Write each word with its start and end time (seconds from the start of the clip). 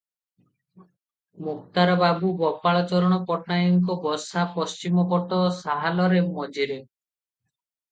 ମୁକ୍ତାର 1.47 1.97
ବାବୁ 1.99 2.31
ଗୋପାଳଚରଣ 2.39 3.19
ପଟ୍ଟନାୟକଙ୍କ 3.29 3.99
ବସା 4.07 4.49
ପଶ୍ଚିମ 4.57 5.07
ପଟ 5.15 5.45
ସାହାଲର 5.61 6.27
ମଝିରେ। 6.33 6.83